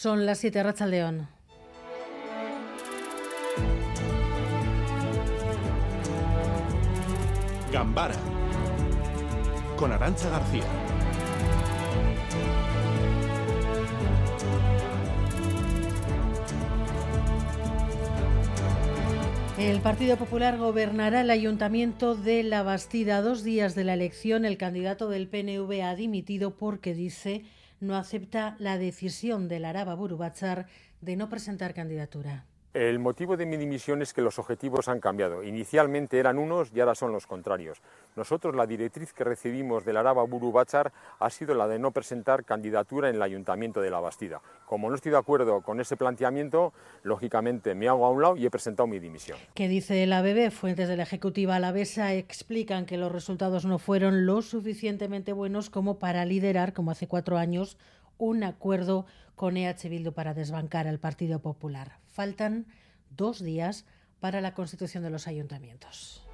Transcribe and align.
Son 0.00 0.24
las 0.24 0.38
7 0.38 0.62
Racha 0.62 0.86
León. 0.86 1.28
Gambara 7.70 8.14
con 9.76 9.92
Arancha 9.92 10.30
García. 10.30 10.64
El 19.58 19.82
Partido 19.82 20.16
Popular 20.16 20.56
gobernará 20.56 21.20
el 21.20 21.28
Ayuntamiento 21.28 22.14
de 22.14 22.42
La 22.42 22.62
Bastida. 22.62 23.18
A 23.18 23.20
dos 23.20 23.44
días 23.44 23.74
de 23.74 23.84
la 23.84 23.92
elección, 23.92 24.46
el 24.46 24.56
candidato 24.56 25.10
del 25.10 25.28
PNV 25.28 25.82
ha 25.82 25.94
dimitido 25.94 26.56
porque 26.56 26.94
dice 26.94 27.44
no 27.80 27.96
acepta 27.96 28.56
la 28.58 28.78
decisión 28.78 29.48
del 29.48 29.64
Araba 29.64 29.94
Burubachar 29.94 30.66
de 31.00 31.16
no 31.16 31.28
presentar 31.28 31.74
candidatura. 31.74 32.44
El 32.72 33.00
motivo 33.00 33.36
de 33.36 33.46
mi 33.46 33.56
dimisión 33.56 34.00
es 34.00 34.14
que 34.14 34.22
los 34.22 34.38
objetivos 34.38 34.86
han 34.86 35.00
cambiado. 35.00 35.42
Inicialmente 35.42 36.20
eran 36.20 36.38
unos 36.38 36.70
y 36.72 36.78
ahora 36.78 36.94
son 36.94 37.10
los 37.10 37.26
contrarios. 37.26 37.82
Nosotros 38.14 38.54
la 38.54 38.64
directriz 38.64 39.12
que 39.12 39.24
recibimos 39.24 39.84
del 39.84 39.96
Araba 39.96 40.22
Buru 40.22 40.52
Bachar 40.52 40.92
ha 41.18 41.30
sido 41.30 41.52
la 41.56 41.66
de 41.66 41.80
no 41.80 41.90
presentar 41.90 42.44
candidatura 42.44 43.08
en 43.08 43.16
el 43.16 43.22
Ayuntamiento 43.22 43.80
de 43.80 43.90
La 43.90 43.98
Bastida. 43.98 44.40
Como 44.66 44.88
no 44.88 44.94
estoy 44.94 45.10
de 45.10 45.18
acuerdo 45.18 45.62
con 45.62 45.80
ese 45.80 45.96
planteamiento, 45.96 46.72
lógicamente 47.02 47.74
me 47.74 47.88
hago 47.88 48.06
a 48.06 48.10
un 48.10 48.22
lado 48.22 48.36
y 48.36 48.46
he 48.46 48.50
presentado 48.50 48.86
mi 48.86 49.00
dimisión. 49.00 49.36
¿Qué 49.54 49.66
dice 49.66 50.06
la 50.06 50.18
ABB? 50.18 50.52
Fuentes 50.52 50.86
de 50.86 50.96
la 50.96 51.02
Ejecutiva 51.02 51.56
Alavesa 51.56 52.14
explican 52.14 52.86
que 52.86 52.98
los 52.98 53.10
resultados 53.10 53.64
no 53.64 53.80
fueron 53.80 54.26
lo 54.26 54.42
suficientemente 54.42 55.32
buenos 55.32 55.70
como 55.70 55.98
para 55.98 56.24
liderar, 56.24 56.72
como 56.72 56.92
hace 56.92 57.08
cuatro 57.08 57.36
años, 57.36 57.78
un 58.16 58.44
acuerdo 58.44 59.06
con 59.34 59.56
EH 59.56 59.88
Bildu 59.88 60.12
para 60.12 60.34
desbancar 60.34 60.86
al 60.86 61.00
Partido 61.00 61.40
Popular. 61.40 61.99
Faltan 62.10 62.66
dos 63.10 63.42
días 63.42 63.86
para 64.20 64.40
la 64.40 64.54
constitución 64.54 65.02
de 65.02 65.10
los 65.10 65.26
ayuntamientos. 65.26 66.26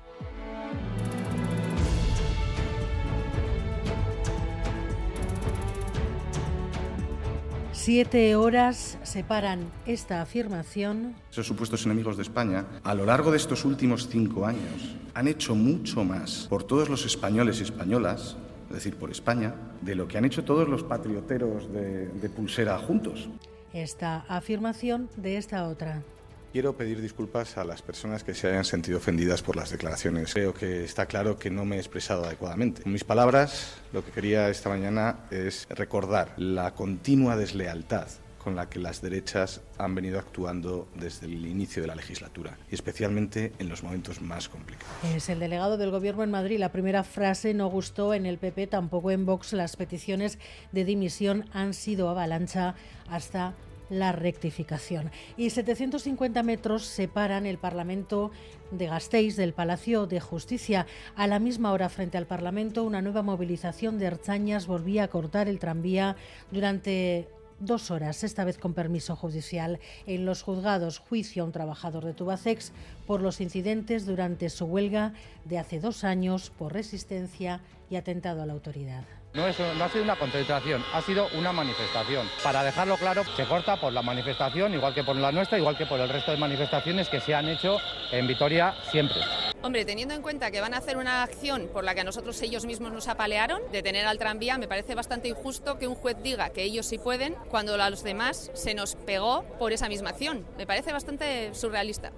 Siete 7.73 8.35
horas 8.35 8.99
separan 9.05 9.71
esta 9.87 10.21
afirmación. 10.21 11.15
Esos 11.31 11.47
supuestos 11.47 11.87
enemigos 11.87 12.17
de 12.17 12.23
España, 12.23 12.67
a 12.83 12.95
lo 12.95 13.07
largo 13.07 13.31
de 13.31 13.37
estos 13.37 13.65
últimos 13.65 14.09
cinco 14.09 14.45
años, 14.45 14.97
han 15.15 15.29
hecho 15.29 15.55
mucho 15.55 16.03
más 16.03 16.47
por 16.49 16.65
todos 16.65 16.89
los 16.89 17.07
españoles 17.07 17.61
y 17.61 17.63
españolas 17.63 18.37
es 18.69 18.75
decir, 18.75 18.97
por 18.97 19.11
España, 19.11 19.55
de 19.81 19.95
lo 19.95 20.09
que 20.09 20.19
han 20.19 20.25
hecho 20.25 20.45
todos 20.45 20.69
los 20.69 20.83
patrioteros 20.83 21.73
de, 21.73 22.09
de 22.09 22.29
pulsera 22.29 22.79
juntos. 22.79 23.29
Esta 23.77 24.25
afirmación 24.27 25.11
de 25.19 25.37
esta 25.37 25.69
otra. 25.69 26.03
Quiero 26.51 26.79
pedir 26.79 27.03
disculpas 27.03 27.59
a 27.59 27.65
las 27.65 27.83
personas 27.83 28.25
que 28.25 28.33
se 28.33 28.49
hayan 28.49 28.65
sentido 28.65 28.97
ofendidas 28.97 29.43
por 29.43 29.55
las 29.55 29.69
declaraciones. 29.69 30.33
Creo 30.33 30.55
que 30.55 30.83
está 30.83 31.05
claro 31.05 31.39
que 31.39 31.51
no 31.51 31.67
me 31.67 31.77
he 31.77 31.79
expresado 31.79 32.25
adecuadamente. 32.25 32.85
Con 32.85 32.93
mis 32.93 33.05
palabras, 33.05 33.75
lo 33.93 34.03
que 34.03 34.13
quería 34.13 34.49
esta 34.49 34.71
mañana 34.71 35.27
es 35.31 35.67
recordar 35.69 36.33
la 36.39 36.75
continua 36.75 37.37
deslealtad 37.37 38.09
con 38.47 38.55
la 38.55 38.69
que 38.69 38.79
las 38.79 39.03
derechas 39.03 39.61
han 39.77 39.97
venido 39.97 40.21
actuando 40.21 40.87
desde 40.95 41.27
el 41.27 41.47
inicio 41.47 41.83
de 41.83 41.89
la 41.89 41.97
legislatura 41.97 42.57
y 42.71 42.77
especialmente 42.77 43.53
en 43.59 43.69
los 43.69 43.83
momentos 43.83 44.23
más 44.23 44.49
complicados. 44.49 44.95
Es 45.03 45.29
el 45.29 45.41
delegado 45.41 45.77
del 45.77 45.91
Gobierno 45.91 46.23
en 46.23 46.31
Madrid. 46.31 46.61
La 46.61 46.71
primera 46.71 47.03
frase 47.03 47.55
no 47.55 47.67
gustó 47.67 48.15
en 48.15 48.25
el 48.25 48.39
PP, 48.39 48.69
tampoco 48.69 49.11
en 49.11 49.27
Vox. 49.27 49.53
Las 49.53 49.75
peticiones 49.75 50.39
de 50.71 50.85
dimisión 50.85 51.47
han 51.53 51.75
sido 51.75 52.09
avalancha 52.09 52.77
hasta 53.11 53.55
la 53.91 54.13
rectificación. 54.13 55.11
Y 55.37 55.51
750 55.51 56.41
metros 56.45 56.85
separan 56.85 57.47
el 57.47 57.59
Parlamento 57.59 58.31
de 58.71 58.87
Gasteiz 58.87 59.35
del 59.35 59.55
Palacio 59.55 60.07
de 60.07 60.21
Justicia. 60.21 60.87
A 61.17 61.27
la 61.27 61.41
misma 61.41 61.73
hora, 61.73 61.89
frente 61.89 62.17
al 62.17 62.27
Parlamento, 62.27 62.85
una 62.85 63.03
nueva 63.03 63.23
movilización 63.23 63.99
de 63.99 64.07
Erchañas 64.07 64.69
volvía 64.69 65.03
a 65.03 65.09
cortar 65.09 65.49
el 65.49 65.59
tranvía 65.59 66.15
durante 66.53 67.29
dos 67.59 67.91
horas, 67.91 68.25
esta 68.25 68.45
vez 68.45 68.59
con 68.59 68.75
permiso 68.75 69.17
judicial, 69.17 69.79
en 70.07 70.27
los 70.27 70.43
juzgados 70.43 70.99
juicio 70.99 71.43
a 71.43 71.47
un 71.47 71.53
trabajador 71.53 72.05
de 72.05 72.15
Tubacex 72.15 72.73
por 73.07 73.23
los 73.23 73.41
incidentes 73.41 74.07
durante 74.07 74.51
su 74.51 74.67
huelga 74.67 75.13
de 75.45 75.59
hace 75.59 75.81
dos 75.81 76.05
años 76.05 76.51
por 76.51 76.73
resistencia 76.73 77.61
y 77.91 77.97
atentado 77.97 78.43
a 78.43 78.47
la 78.47 78.53
autoridad. 78.53 79.05
No, 79.35 79.47
es, 79.47 79.59
no 79.59 79.85
ha 79.85 79.89
sido 79.91 80.03
una 80.03 80.17
concentración, 80.17 80.83
ha 80.95 81.03
sido 81.03 81.29
una 81.37 81.53
manifestación. 81.53 82.27
Para 82.43 82.65
dejarlo 82.65 82.97
claro, 82.97 83.23
se 83.37 83.45
corta 83.45 83.79
por 83.79 83.93
la 83.93 84.01
manifestación, 84.01 84.73
igual 84.73 84.95
que 84.95 85.05
por 85.05 85.15
la 85.15 85.31
nuestra, 85.31 85.59
igual 85.59 85.77
que 85.77 85.85
por 85.85 86.01
el 86.01 86.09
resto 86.09 86.31
de 86.31 86.39
manifestaciones 86.39 87.09
que 87.11 87.21
se 87.21 87.35
han 87.35 87.49
hecho 87.49 87.77
en 88.13 88.27
Vitoria 88.27 88.75
siempre. 88.91 89.21
Hombre, 89.67 89.85
teniendo 89.85 90.15
en 90.15 90.23
cuenta 90.23 90.53
que 90.53 90.61
van 90.61 90.75
a 90.75 90.77
hacer 90.77 90.97
una 90.97 91.25
acción 91.25 91.69
por 91.73 91.83
la 91.83 91.93
que 91.93 92.03
a 92.03 92.05
nosotros 92.05 92.41
ellos 92.41 92.65
mismos 92.65 92.93
nos 92.93 93.09
apalearon, 93.09 93.61
detener 93.73 94.07
al 94.07 94.17
tranvía, 94.17 94.59
me 94.59 94.69
parece 94.69 94.95
bastante 94.95 95.27
injusto 95.27 95.77
que 95.77 95.89
un 95.89 95.97
juez 95.97 96.17
diga 96.23 96.51
que 96.51 96.63
ellos 96.63 96.87
sí 96.87 96.99
pueden 96.99 97.35
cuando 97.51 97.75
a 97.75 97.91
los 97.91 98.05
demás 98.05 98.53
se 98.55 98.75
nos 98.75 98.95
pegó 98.95 99.43
por 99.59 99.73
esa 99.73 99.89
misma 99.89 100.11
acción. 100.11 100.47
Me 100.57 100.69
parece 100.69 100.93
bastante 100.93 101.53
surrealista. 101.53 102.13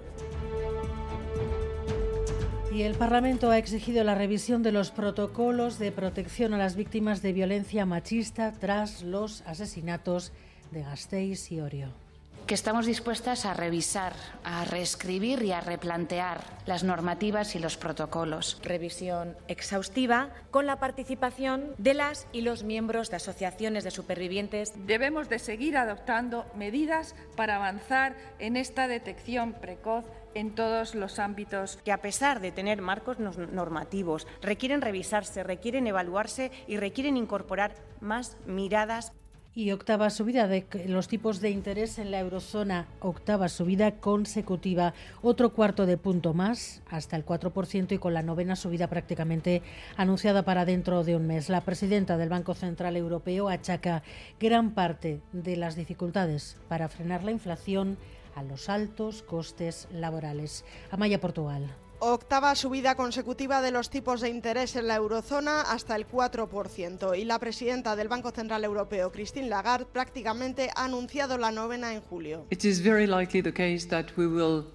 Y 2.71 2.83
el 2.83 2.93
Parlamento 2.93 3.49
ha 3.49 3.57
exigido 3.57 4.03
la 4.03 4.13
revisión 4.13 4.61
de 4.61 4.71
los 4.71 4.91
protocolos 4.91 5.79
de 5.79 5.91
protección 5.91 6.53
a 6.53 6.59
las 6.59 6.75
víctimas 6.75 7.23
de 7.23 7.33
violencia 7.33 7.83
machista 7.87 8.53
tras 8.59 9.01
los 9.01 9.41
asesinatos 9.47 10.33
de 10.69 10.83
Gasteiz 10.83 11.51
y 11.51 11.61
Orio 11.61 12.08
que 12.49 12.55
estamos 12.55 12.87
dispuestas 12.87 13.45
a 13.45 13.53
revisar, 13.53 14.13
a 14.43 14.65
reescribir 14.65 15.43
y 15.43 15.51
a 15.51 15.61
replantear 15.61 16.41
las 16.65 16.83
normativas 16.83 17.55
y 17.55 17.59
los 17.59 17.77
protocolos. 17.77 18.59
Revisión 18.63 19.37
exhaustiva 19.47 20.31
con 20.49 20.65
la 20.65 20.79
participación 20.79 21.75
de 21.77 21.93
las 21.93 22.25
y 22.31 22.41
los 22.41 22.63
miembros 22.63 23.11
de 23.11 23.17
asociaciones 23.17 23.83
de 23.83 23.91
supervivientes. 23.91 24.73
Debemos 24.87 25.29
de 25.29 25.37
seguir 25.37 25.77
adoptando 25.77 26.47
medidas 26.55 27.13
para 27.35 27.57
avanzar 27.57 28.15
en 28.39 28.57
esta 28.57 28.87
detección 28.87 29.53
precoz 29.53 30.05
en 30.33 30.55
todos 30.55 30.95
los 30.95 31.19
ámbitos. 31.19 31.77
Que 31.85 31.91
a 31.91 32.01
pesar 32.01 32.39
de 32.39 32.51
tener 32.51 32.81
marcos 32.81 33.19
normativos, 33.19 34.25
requieren 34.41 34.81
revisarse, 34.81 35.43
requieren 35.43 35.85
evaluarse 35.85 36.49
y 36.65 36.77
requieren 36.77 37.15
incorporar 37.15 37.75
más 38.01 38.37
miradas 38.47 39.13
y 39.59 39.73
octava 39.73 40.09
subida 40.09 40.47
de 40.47 40.65
los 40.87 41.09
tipos 41.09 41.41
de 41.41 41.49
interés 41.49 41.99
en 41.99 42.11
la 42.11 42.19
eurozona, 42.19 42.87
octava 43.01 43.49
subida 43.49 43.99
consecutiva, 43.99 44.93
otro 45.21 45.51
cuarto 45.51 45.85
de 45.85 45.97
punto 45.97 46.33
más, 46.33 46.81
hasta 46.89 47.17
el 47.17 47.25
4% 47.25 47.91
y 47.91 47.97
con 47.97 48.13
la 48.13 48.21
novena 48.21 48.55
subida 48.55 48.87
prácticamente 48.87 49.61
anunciada 49.97 50.43
para 50.43 50.63
dentro 50.63 51.03
de 51.03 51.17
un 51.17 51.27
mes. 51.27 51.49
La 51.49 51.59
presidenta 51.59 52.15
del 52.15 52.29
Banco 52.29 52.53
Central 52.53 52.95
Europeo 52.95 53.49
achaca 53.49 54.01
gran 54.39 54.71
parte 54.73 55.19
de 55.33 55.57
las 55.57 55.75
dificultades 55.75 56.55
para 56.69 56.87
frenar 56.87 57.25
la 57.25 57.31
inflación 57.31 57.97
a 58.35 58.43
los 58.43 58.69
altos 58.69 59.23
costes 59.23 59.89
laborales. 59.91 60.63
Amaya 60.89 61.19
Portugal. 61.19 61.69
Octava 62.01 62.55
subida 62.55 62.95
consecutiva 62.95 63.61
de 63.61 63.71
los 63.71 63.89
tipos 63.89 64.21
de 64.21 64.29
interés 64.29 64.75
en 64.77 64.87
la 64.87 64.95
eurozona 64.95 65.61
hasta 65.61 65.97
el 65.97 66.07
4%. 66.07 67.17
Y 67.19 67.25
la 67.25 67.39
presidenta 67.39 67.97
del 67.97 68.07
Banco 68.07 68.31
Central 68.31 68.63
Europeo, 68.63 69.11
Christine 69.11 69.49
Lagarde, 69.49 69.85
prácticamente 69.85 70.69
ha 70.75 70.85
anunciado 70.85 71.37
la 71.37 71.51
novena 71.51 71.93
en 71.93 72.01
julio. 72.01 72.45
It 72.51 72.63
is 72.63 72.81
very 72.81 73.05
likely 73.05 73.41
the 73.41 73.53
case 73.53 73.85
that 73.89 74.05
we 74.15 74.27
will 74.27 74.65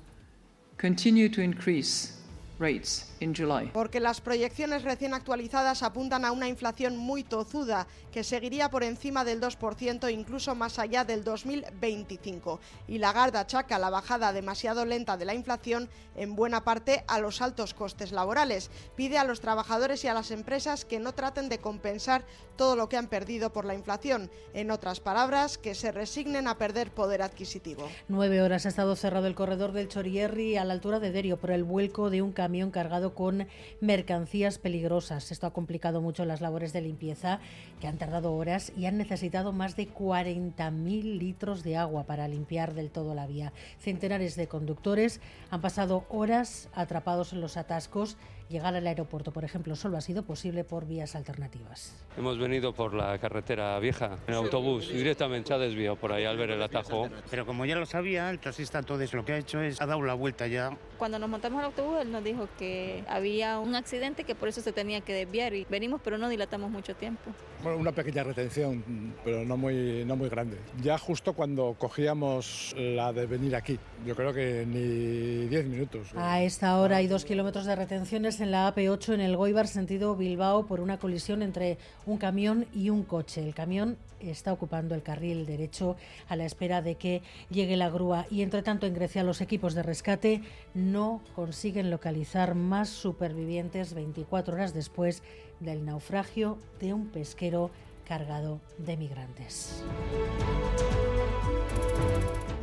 continue 0.76 1.30
to 1.30 1.40
increase 1.40 2.12
rates 2.58 3.13
in 3.24 3.34
July. 3.34 3.70
Porque 3.72 4.00
las 4.00 4.20
proyecciones 4.20 4.82
recién 4.82 5.14
actualizadas 5.14 5.82
apuntan 5.82 6.24
a 6.24 6.32
una 6.32 6.48
inflación 6.48 6.96
muy 6.96 7.24
tozuda 7.24 7.86
que 8.12 8.22
seguiría 8.22 8.70
por 8.70 8.84
encima 8.84 9.24
del 9.24 9.40
2% 9.40 10.12
incluso 10.12 10.54
más 10.54 10.78
allá 10.78 11.04
del 11.04 11.24
2025. 11.24 12.60
Y 12.86 12.98
Lagarde 12.98 13.38
achaca 13.38 13.78
la 13.78 13.91
bajada 13.91 14.32
demasiado 14.32 14.84
lenta 14.84 15.16
de 15.16 15.24
la 15.24 15.34
inflación 15.34 15.88
en 16.15 16.36
buena 16.36 16.62
parte 16.62 17.04
a 17.09 17.18
los 17.18 17.42
altos 17.42 17.74
costes 17.74 18.12
laborales. 18.12 18.71
Pide 18.94 19.18
a 19.18 19.24
los 19.24 19.41
trabajadores 19.41 20.04
y 20.04 20.09
a 20.09 20.15
las 20.15 20.30
empresas 20.30 20.84
que 20.84 21.00
no 21.00 21.12
traten 21.12 21.48
de 21.48 21.59
compensar 21.59 22.24
todo 22.56 22.77
lo 22.77 22.88
que 22.88 22.97
han 22.97 23.09
perdido 23.09 23.53
por 23.53 23.65
la 23.65 23.74
inflación. 23.74 24.30
En 24.53 24.70
otras 24.70 25.00
palabras, 25.00 25.59
que 25.59 25.74
se 25.74 25.91
resignen 25.91 26.47
a 26.47 26.59
perder 26.59 26.91
poder 26.91 27.22
adquisitivo. 27.22 27.88
Nueve 28.09 28.42
horas 28.42 28.66
ha 28.66 28.68
estado 28.68 28.94
cerrado 28.97 29.27
el 29.27 29.34
corredor 29.34 29.72
del 29.72 29.88
Chorierri 29.88 30.56
a 30.56 30.65
la 30.65 30.74
altura 30.74 31.00
de 31.00 31.10
Derio 31.10 31.36
por 31.38 31.50
el 31.50 31.65
vuelco 31.65 32.10
de 32.10 32.22
un 32.22 32.32
camión 32.32 32.70
cargado 32.70 33.14
con 33.15 33.47
mercancías 33.81 34.59
peligrosas. 34.59 35.33
Esto 35.33 35.47
ha 35.47 35.53
complicado 35.53 36.01
mucho 36.01 36.25
las 36.25 36.41
labores 36.41 36.72
de 36.72 36.83
limpieza 36.83 37.41
que 37.81 37.87
han 37.87 37.99
tardado 37.99 38.34
horas 38.34 38.72
y 38.77 38.87
han 38.87 38.99
necesitado 38.99 39.53
más 39.53 39.77
de 39.77 39.89
40.000 39.89 41.19
litros 41.19 41.63
de 41.63 41.77
agua 41.77 42.05
para 42.05 42.28
limpiar 42.28 42.75
del 42.75 42.91
todo 42.91 43.15
la 43.15 43.27
vía. 43.27 43.53
Centenares 43.78 44.37
de 44.37 44.49
conductores 44.49 45.21
han 45.51 45.61
pasado 45.61 46.05
horas 46.09 46.69
atrapados 46.75 47.33
en 47.33 47.41
los 47.41 47.57
atascos 47.57 48.16
llegar 48.48 48.74
al 48.74 48.86
aeropuerto, 48.86 49.32
por 49.32 49.44
ejemplo, 49.44 49.76
solo 49.76 49.96
ha 49.96 50.00
sido 50.00 50.22
posible 50.22 50.64
por 50.64 50.86
vías 50.86 51.14
alternativas. 51.14 51.94
Hemos 52.16 52.38
venido 52.38 52.72
por 52.72 52.94
la 52.94 53.18
carretera 53.18 53.78
vieja, 53.78 54.18
en 54.26 54.34
autobús, 54.34 54.88
directamente 54.88 55.48
se 55.48 55.54
ha 55.54 55.58
desviado 55.58 55.96
por 55.96 56.12
ahí 56.12 56.24
al 56.24 56.36
ver 56.36 56.50
el 56.50 56.62
atajo. 56.62 57.08
Pero 57.30 57.46
como 57.46 57.64
ya 57.66 57.76
lo 57.76 57.86
sabía, 57.86 58.30
el 58.30 58.38
taxista 58.38 58.78
entonces 58.78 59.12
lo 59.12 59.24
que 59.24 59.32
ha 59.32 59.38
hecho 59.38 59.60
es 59.60 59.80
ha 59.80 59.86
dado 59.86 60.02
la 60.02 60.14
vuelta 60.14 60.46
ya. 60.46 60.76
Cuando 60.98 61.18
nos 61.18 61.28
montamos 61.28 61.58
al 61.58 61.66
autobús, 61.66 61.98
él 62.00 62.12
nos 62.12 62.22
dijo 62.22 62.48
que 62.58 63.04
había 63.08 63.58
un 63.58 63.74
accidente 63.74 64.24
que 64.24 64.34
por 64.34 64.48
eso 64.48 64.60
se 64.60 64.72
tenía 64.72 65.00
que 65.00 65.12
desviar 65.12 65.54
y 65.54 65.66
venimos, 65.68 66.00
pero 66.02 66.18
no 66.18 66.28
dilatamos 66.28 66.70
mucho 66.70 66.94
tiempo. 66.94 67.30
Bueno, 67.62 67.78
una 67.78 67.92
pequeña 67.92 68.22
retención, 68.22 69.14
pero 69.24 69.44
no 69.44 69.56
muy, 69.56 70.04
no 70.04 70.16
muy 70.16 70.28
grande. 70.28 70.58
Ya 70.82 70.98
justo 70.98 71.32
cuando 71.32 71.74
cogíamos 71.78 72.74
la 72.76 73.12
de 73.12 73.26
venir 73.26 73.56
aquí, 73.56 73.78
yo 74.06 74.14
creo 74.14 74.32
que 74.32 74.64
ni 74.66 75.48
10 75.48 75.66
minutos. 75.66 76.08
A 76.14 76.42
esta 76.42 76.78
hora 76.78 76.98
hay 76.98 77.06
dos 77.06 77.24
kilómetros 77.24 77.64
de 77.64 77.74
retenciones 77.74 78.34
en 78.41 78.51
la 78.51 78.72
AP8 78.75 79.15
en 79.15 79.21
el 79.21 79.36
Goibar, 79.36 79.66
sentido 79.66 80.16
Bilbao, 80.16 80.66
por 80.66 80.81
una 80.81 80.98
colisión 80.98 81.42
entre 81.42 81.78
un 82.07 82.19
camión 82.19 82.66
y 82.75 82.91
un 82.91 83.03
coche. 83.03 83.42
El 83.42 83.54
camión 83.54 83.97
está 84.21 84.53
ocupando 84.53 84.95
el 84.95 85.03
carril 85.03 85.47
derecho 85.47 85.97
a 86.28 86.36
la 86.36 86.45
espera 86.45 86.83
de 86.83 86.95
que 86.95 87.22
llegue 87.51 87.77
la 87.77 87.91
grúa 87.91 88.27
y 88.31 88.42
entre 88.42 88.63
tanto 88.63 88.86
en 88.86 88.95
Grecia 88.95 89.22
los 89.22 89.41
equipos 89.41 89.75
de 89.75 89.83
rescate 89.83 90.42
no 90.75 91.22
consiguen 91.34 91.91
localizar 91.91 92.54
más 92.54 92.89
supervivientes 92.89 93.95
24 93.95 94.54
horas 94.54 94.75
después 94.75 95.22
del 95.60 95.84
naufragio 95.84 96.59
de 96.80 96.95
un 96.95 97.09
pesquero 97.09 97.71
cargado 98.07 98.60
de 98.78 98.97
migrantes. 98.97 99.83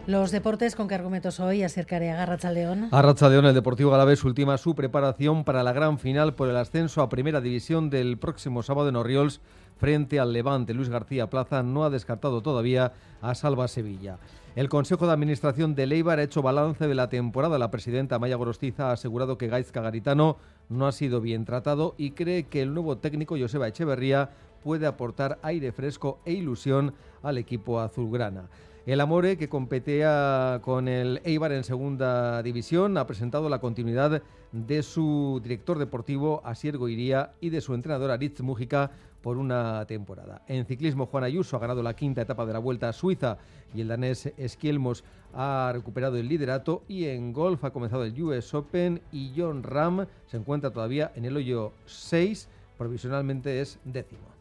Los 0.07 0.31
deportes, 0.31 0.75
¿con 0.75 0.87
qué 0.87 0.95
argumentos 0.95 1.39
hoy? 1.39 1.61
Acercaré 1.61 2.09
a 2.09 2.15
Garracha 2.15 2.51
León. 2.51 2.89
Garracha 2.91 3.29
León, 3.29 3.45
el 3.45 3.53
Deportivo 3.53 3.91
Galaves 3.91 4.23
ultima 4.23 4.57
su 4.57 4.73
preparación 4.73 5.43
para 5.43 5.61
la 5.61 5.73
gran 5.73 5.99
final 5.99 6.33
por 6.33 6.49
el 6.49 6.57
ascenso 6.57 7.03
a 7.03 7.09
Primera 7.09 7.39
División 7.39 7.91
del 7.91 8.17
próximo 8.17 8.63
sábado 8.63 8.89
en 8.89 8.95
Oriols 8.95 9.41
frente 9.77 10.19
al 10.19 10.33
Levante. 10.33 10.73
Luis 10.73 10.89
García 10.89 11.29
Plaza 11.29 11.61
no 11.61 11.83
ha 11.83 11.91
descartado 11.91 12.41
todavía 12.41 12.93
a 13.21 13.35
Salva 13.35 13.67
Sevilla. 13.67 14.17
El 14.55 14.69
Consejo 14.69 15.05
de 15.05 15.13
Administración 15.13 15.75
de 15.75 15.85
Leibar 15.85 16.17
ha 16.17 16.23
hecho 16.23 16.41
balance 16.41 16.87
de 16.87 16.95
la 16.95 17.07
temporada. 17.07 17.59
La 17.59 17.69
presidenta 17.69 18.17
Maya 18.17 18.37
Gorostiza 18.37 18.89
ha 18.89 18.93
asegurado 18.93 19.37
que 19.37 19.47
Gaizka 19.47 19.81
Garitano 19.81 20.37
no 20.67 20.87
ha 20.87 20.91
sido 20.93 21.21
bien 21.21 21.45
tratado 21.45 21.93
y 21.99 22.11
cree 22.11 22.47
que 22.47 22.63
el 22.63 22.73
nuevo 22.73 22.97
técnico 22.97 23.37
Joseba 23.39 23.67
Echeverría 23.67 24.31
puede 24.63 24.87
aportar 24.87 25.37
aire 25.43 25.71
fresco 25.71 26.19
e 26.25 26.33
ilusión 26.33 26.95
al 27.21 27.37
equipo 27.37 27.79
azulgrana. 27.79 28.49
El 28.87 28.99
Amore, 28.99 29.37
que 29.37 29.47
competía 29.47 30.59
con 30.63 30.87
el 30.87 31.21
Eibar 31.23 31.51
en 31.51 31.63
segunda 31.63 32.41
división, 32.41 32.97
ha 32.97 33.05
presentado 33.05 33.47
la 33.47 33.59
continuidad 33.59 34.23
de 34.51 34.81
su 34.81 35.39
director 35.43 35.77
deportivo 35.77 36.41
Asier 36.43 36.79
Goiría 36.79 37.33
y 37.41 37.51
de 37.51 37.61
su 37.61 37.75
entrenador 37.75 38.09
Aritz 38.09 38.41
Mújica 38.41 38.89
por 39.21 39.37
una 39.37 39.85
temporada. 39.85 40.41
En 40.47 40.65
ciclismo, 40.65 41.05
Juan 41.05 41.23
Ayuso 41.23 41.57
ha 41.57 41.59
ganado 41.59 41.83
la 41.83 41.95
quinta 41.95 42.23
etapa 42.23 42.43
de 42.47 42.53
la 42.53 42.59
Vuelta 42.59 42.89
a 42.89 42.93
Suiza 42.93 43.37
y 43.71 43.81
el 43.81 43.87
danés 43.87 44.33
Esquielmos 44.35 45.03
ha 45.35 45.69
recuperado 45.75 46.17
el 46.17 46.27
liderato 46.27 46.81
y 46.87 47.05
en 47.05 47.33
golf 47.33 47.63
ha 47.63 47.69
comenzado 47.69 48.03
el 48.03 48.19
US 48.19 48.51
Open 48.55 48.99
y 49.11 49.31
John 49.37 49.61
Ram 49.61 50.07
se 50.25 50.37
encuentra 50.37 50.71
todavía 50.71 51.11
en 51.13 51.25
el 51.25 51.37
hoyo 51.37 51.71
6, 51.85 52.49
provisionalmente 52.79 53.61
es 53.61 53.77
décimo. 53.85 54.40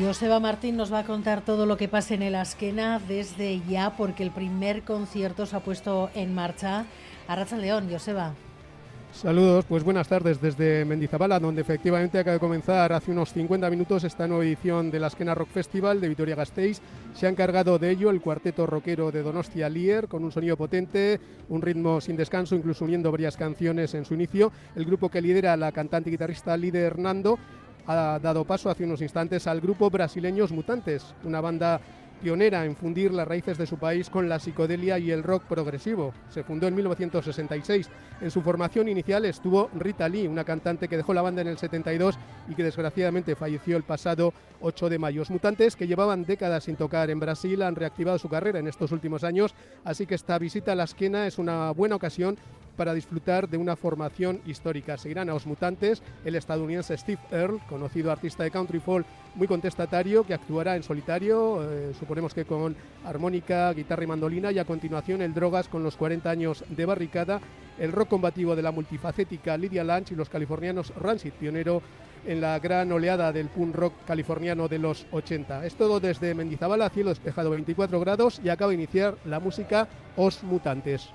Joseba 0.00 0.40
Martín 0.40 0.76
nos 0.76 0.92
va 0.92 1.00
a 1.00 1.04
contar 1.04 1.42
todo 1.44 1.66
lo 1.66 1.76
que 1.76 1.88
pasa 1.88 2.14
en 2.14 2.22
el 2.22 2.34
Asquena 2.34 3.00
desde 3.00 3.60
ya, 3.68 3.96
porque 3.96 4.22
el 4.22 4.30
primer 4.30 4.82
concierto 4.82 5.44
se 5.44 5.56
ha 5.56 5.60
puesto 5.60 6.10
en 6.14 6.34
marcha. 6.34 6.86
Arracha 7.28 7.56
León, 7.56 7.88
Joseba. 7.90 8.34
Saludos, 9.12 9.66
pues 9.66 9.84
buenas 9.84 10.08
tardes 10.08 10.40
desde 10.40 10.86
Mendizabala, 10.86 11.38
donde 11.38 11.60
efectivamente 11.60 12.18
acaba 12.18 12.34
de 12.34 12.40
comenzar 12.40 12.94
hace 12.94 13.10
unos 13.10 13.32
50 13.34 13.68
minutos 13.68 14.04
esta 14.04 14.26
nueva 14.26 14.42
edición 14.42 14.90
del 14.90 15.04
Asquena 15.04 15.34
Rock 15.34 15.50
Festival 15.50 16.00
de 16.00 16.08
Vitoria-Gasteiz. 16.08 16.80
Se 17.12 17.26
ha 17.26 17.30
encargado 17.30 17.78
de 17.78 17.90
ello 17.90 18.08
el 18.08 18.22
cuarteto 18.22 18.66
rockero 18.66 19.12
de 19.12 19.22
Donostia 19.22 19.68
Lier, 19.68 20.08
con 20.08 20.24
un 20.24 20.32
sonido 20.32 20.56
potente, 20.56 21.20
un 21.50 21.60
ritmo 21.60 22.00
sin 22.00 22.16
descanso, 22.16 22.56
incluso 22.56 22.86
uniendo 22.86 23.12
varias 23.12 23.36
canciones 23.36 23.92
en 23.94 24.06
su 24.06 24.14
inicio. 24.14 24.50
El 24.74 24.86
grupo 24.86 25.10
que 25.10 25.20
lidera 25.20 25.58
la 25.58 25.72
cantante 25.72 26.08
y 26.08 26.12
guitarrista 26.12 26.56
Líder 26.56 26.84
Hernando 26.84 27.38
ha 27.86 28.18
dado 28.22 28.44
paso 28.44 28.70
hace 28.70 28.84
unos 28.84 29.02
instantes 29.02 29.46
al 29.46 29.60
grupo 29.60 29.90
Brasileños 29.90 30.52
Mutantes, 30.52 31.14
una 31.24 31.40
banda 31.40 31.80
pionera 32.22 32.64
en 32.64 32.76
fundir 32.76 33.12
las 33.12 33.26
raíces 33.26 33.58
de 33.58 33.66
su 33.66 33.78
país 33.78 34.08
con 34.08 34.28
la 34.28 34.38
psicodelia 34.38 34.98
y 34.98 35.10
el 35.10 35.24
rock 35.24 35.42
progresivo. 35.44 36.14
Se 36.30 36.44
fundó 36.44 36.68
en 36.68 36.74
1966. 36.76 37.90
En 38.20 38.30
su 38.30 38.42
formación 38.42 38.88
inicial 38.88 39.24
estuvo 39.24 39.68
Rita 39.74 40.08
Lee, 40.08 40.28
una 40.28 40.44
cantante 40.44 40.86
que 40.86 40.96
dejó 40.96 41.12
la 41.12 41.22
banda 41.22 41.42
en 41.42 41.48
el 41.48 41.58
72 41.58 42.16
y 42.48 42.54
que 42.54 42.62
desgraciadamente 42.62 43.34
falleció 43.34 43.76
el 43.76 43.82
pasado 43.82 44.32
8 44.60 44.88
de 44.88 44.98
mayo. 45.00 45.20
Los 45.22 45.30
mutantes 45.30 45.74
que 45.74 45.88
llevaban 45.88 46.24
décadas 46.24 46.64
sin 46.64 46.76
tocar 46.76 47.10
en 47.10 47.18
Brasil 47.18 47.60
han 47.62 47.74
reactivado 47.74 48.18
su 48.18 48.28
carrera 48.28 48.60
en 48.60 48.68
estos 48.68 48.92
últimos 48.92 49.24
años, 49.24 49.54
así 49.84 50.06
que 50.06 50.14
esta 50.14 50.38
visita 50.38 50.72
a 50.72 50.76
la 50.76 50.84
esquena 50.84 51.26
es 51.26 51.38
una 51.38 51.72
buena 51.72 51.96
ocasión 51.96 52.38
para 52.76 52.94
disfrutar 52.94 53.48
de 53.48 53.56
una 53.56 53.76
formación 53.76 54.40
histórica. 54.46 54.96
Seguirán 54.96 55.30
a 55.30 55.34
los 55.34 55.46
mutantes 55.46 56.02
el 56.24 56.34
estadounidense 56.34 56.96
Steve 56.96 57.20
Earle, 57.30 57.60
conocido 57.68 58.10
artista 58.10 58.44
de 58.44 58.50
country 58.50 58.80
folk 58.80 59.06
muy 59.34 59.46
contestatario, 59.46 60.24
que 60.24 60.34
actuará 60.34 60.76
en 60.76 60.82
solitario, 60.82 61.62
eh, 61.62 61.92
suponemos 61.98 62.34
que 62.34 62.44
con 62.44 62.76
armónica, 63.04 63.72
guitarra 63.72 64.04
y 64.04 64.06
mandolina, 64.06 64.52
y 64.52 64.58
a 64.58 64.64
continuación 64.64 65.22
el 65.22 65.34
Drogas 65.34 65.68
con 65.68 65.82
los 65.82 65.96
40 65.96 66.30
años 66.30 66.64
de 66.68 66.84
barricada, 66.84 67.40
el 67.78 67.92
rock 67.92 68.08
combativo 68.08 68.54
de 68.54 68.62
la 68.62 68.72
multifacética 68.72 69.56
Lydia 69.56 69.84
Lunch 69.84 70.12
y 70.12 70.14
los 70.14 70.28
californianos 70.28 70.92
Rancid, 70.96 71.32
pionero 71.32 71.82
en 72.26 72.40
la 72.40 72.58
gran 72.58 72.92
oleada 72.92 73.32
del 73.32 73.48
punk 73.48 73.74
rock 73.74 73.94
californiano 74.06 74.68
de 74.68 74.78
los 74.78 75.06
80. 75.10 75.66
Es 75.66 75.74
todo 75.74 76.00
desde 76.00 76.34
Mendizabala, 76.34 76.90
cielo 76.90 77.10
despejado 77.10 77.50
24 77.50 77.98
grados 78.00 78.40
y 78.44 78.48
acaba 78.48 78.70
de 78.70 78.76
iniciar 78.76 79.16
la 79.24 79.40
música 79.40 79.88
Os 80.16 80.42
Mutantes. 80.44 81.10